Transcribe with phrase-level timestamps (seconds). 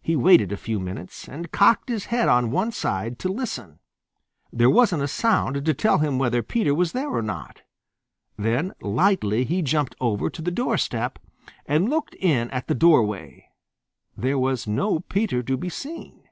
[0.00, 3.80] He waited a few minutes and cocked his head on one side to listen.
[4.52, 7.62] There wasn't a sound to tell him whether Peter was there or not.
[8.38, 11.18] Then lightly he jumped over to the doorstep
[11.66, 13.48] and looked in at the doorway.
[14.16, 16.22] There was no Peter to be seen.